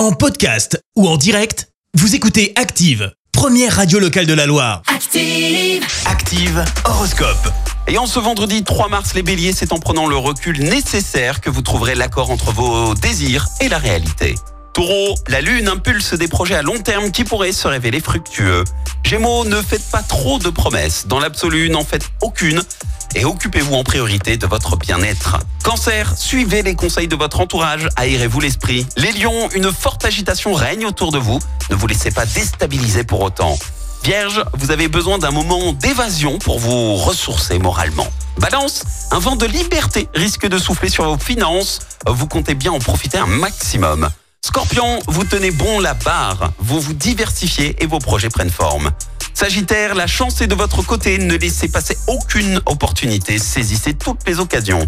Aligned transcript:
En 0.00 0.12
podcast 0.12 0.82
ou 0.96 1.06
en 1.06 1.18
direct, 1.18 1.68
vous 1.92 2.14
écoutez 2.14 2.54
Active, 2.56 3.12
première 3.32 3.76
radio 3.76 3.98
locale 3.98 4.24
de 4.24 4.32
la 4.32 4.46
Loire. 4.46 4.80
Active. 4.86 5.84
Active 6.06 6.64
Horoscope. 6.86 7.52
Et 7.86 7.98
en 7.98 8.06
ce 8.06 8.18
vendredi 8.18 8.64
3 8.64 8.88
mars, 8.88 9.12
les 9.12 9.22
béliers, 9.22 9.52
c'est 9.52 9.74
en 9.74 9.78
prenant 9.78 10.06
le 10.06 10.16
recul 10.16 10.58
nécessaire 10.58 11.42
que 11.42 11.50
vous 11.50 11.60
trouverez 11.60 11.94
l'accord 11.94 12.30
entre 12.30 12.50
vos 12.50 12.94
désirs 12.94 13.46
et 13.60 13.68
la 13.68 13.76
réalité. 13.76 14.36
Taureau, 14.72 15.16
la 15.28 15.42
lune 15.42 15.68
impulse 15.68 16.14
des 16.14 16.28
projets 16.28 16.54
à 16.54 16.62
long 16.62 16.78
terme 16.78 17.10
qui 17.10 17.24
pourraient 17.24 17.52
se 17.52 17.68
révéler 17.68 18.00
fructueux. 18.00 18.64
Gémeaux, 19.04 19.44
ne 19.44 19.60
faites 19.60 19.84
pas 19.90 20.02
trop 20.02 20.38
de 20.38 20.48
promesses. 20.48 21.08
Dans 21.08 21.20
l'absolu, 21.20 21.68
n'en 21.68 21.84
faites 21.84 22.08
aucune. 22.22 22.62
Et 23.14 23.24
occupez-vous 23.24 23.74
en 23.74 23.84
priorité 23.84 24.36
de 24.36 24.46
votre 24.46 24.76
bien-être. 24.76 25.38
Cancer, 25.64 26.12
suivez 26.16 26.62
les 26.62 26.74
conseils 26.74 27.08
de 27.08 27.16
votre 27.16 27.40
entourage, 27.40 27.88
aérez-vous 27.96 28.40
l'esprit. 28.40 28.86
Les 28.96 29.12
lions, 29.12 29.48
une 29.54 29.72
forte 29.72 30.04
agitation 30.04 30.52
règne 30.52 30.86
autour 30.86 31.10
de 31.10 31.18
vous. 31.18 31.38
Ne 31.70 31.76
vous 31.76 31.86
laissez 31.86 32.10
pas 32.10 32.26
déstabiliser 32.26 33.04
pour 33.04 33.20
autant. 33.20 33.58
Vierge, 34.04 34.42
vous 34.54 34.70
avez 34.70 34.88
besoin 34.88 35.18
d'un 35.18 35.30
moment 35.30 35.72
d'évasion 35.72 36.38
pour 36.38 36.58
vous 36.58 36.94
ressourcer 36.96 37.58
moralement. 37.58 38.06
Balance, 38.38 38.84
un 39.10 39.18
vent 39.18 39.36
de 39.36 39.44
liberté 39.44 40.08
risque 40.14 40.46
de 40.46 40.56
souffler 40.56 40.88
sur 40.88 41.04
vos 41.04 41.18
finances. 41.18 41.80
Vous 42.06 42.26
comptez 42.26 42.54
bien 42.54 42.72
en 42.72 42.78
profiter 42.78 43.18
un 43.18 43.26
maximum. 43.26 44.08
Scorpion, 44.42 45.00
vous 45.06 45.24
tenez 45.24 45.50
bon 45.50 45.80
la 45.80 45.92
barre, 45.92 46.52
vous 46.58 46.80
vous 46.80 46.94
diversifiez 46.94 47.76
et 47.82 47.86
vos 47.86 47.98
projets 47.98 48.30
prennent 48.30 48.50
forme. 48.50 48.90
Sagittaire, 49.34 49.94
la 49.94 50.06
chance 50.06 50.40
est 50.40 50.46
de 50.46 50.54
votre 50.54 50.82
côté, 50.82 51.18
ne 51.18 51.36
laissez 51.36 51.68
passer 51.68 51.96
aucune 52.06 52.60
opportunité, 52.66 53.38
saisissez 53.38 53.94
toutes 53.94 54.26
les 54.26 54.38
occasions. 54.38 54.86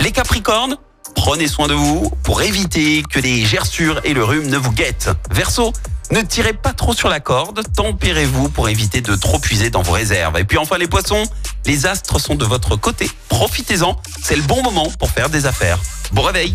Les 0.00 0.12
Capricornes, 0.12 0.76
prenez 1.14 1.48
soin 1.48 1.68
de 1.68 1.74
vous 1.74 2.10
pour 2.22 2.42
éviter 2.42 3.02
que 3.08 3.18
les 3.18 3.44
gerçures 3.44 4.00
et 4.04 4.12
le 4.12 4.24
rhume 4.24 4.48
ne 4.48 4.58
vous 4.58 4.72
guettent. 4.72 5.10
Verseau, 5.30 5.72
ne 6.10 6.20
tirez 6.20 6.52
pas 6.52 6.72
trop 6.72 6.92
sur 6.92 7.08
la 7.08 7.20
corde, 7.20 7.62
tempérez-vous 7.74 8.50
pour 8.50 8.68
éviter 8.68 9.00
de 9.00 9.14
trop 9.14 9.38
puiser 9.38 9.70
dans 9.70 9.82
vos 9.82 9.92
réserves. 9.92 10.38
Et 10.38 10.44
puis 10.44 10.58
enfin 10.58 10.76
les 10.76 10.88
poissons, 10.88 11.24
les 11.64 11.86
astres 11.86 12.20
sont 12.20 12.34
de 12.34 12.44
votre 12.44 12.76
côté, 12.76 13.10
profitez-en, 13.28 13.96
c'est 14.22 14.36
le 14.36 14.42
bon 14.42 14.62
moment 14.62 14.90
pour 14.98 15.10
faire 15.10 15.30
des 15.30 15.46
affaires. 15.46 15.78
Bon 16.12 16.22
réveil 16.22 16.54